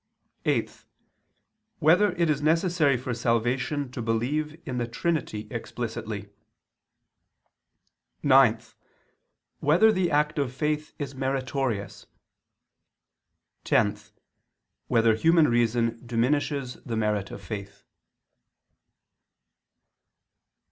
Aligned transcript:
(8) 0.45 0.85
Whether 1.77 2.13
it 2.13 2.27
is 2.27 2.41
necessary 2.41 2.97
for 2.97 3.13
salvation 3.13 3.91
to 3.91 4.01
believe 4.01 4.59
in 4.65 4.79
the 4.79 4.87
Trinity 4.87 5.47
explicitly? 5.51 6.31
(9) 8.23 8.61
Whether 9.59 9.91
the 9.91 10.09
act 10.09 10.39
of 10.39 10.51
faith 10.55 10.95
is 10.97 11.13
meritorious? 11.13 12.07
(10) 13.63 13.99
Whether 14.87 15.13
human 15.13 15.47
reason 15.47 16.01
diminishes 16.03 16.77
the 16.83 16.97
merit 16.97 17.29
of 17.29 17.43
faith? 17.43 17.83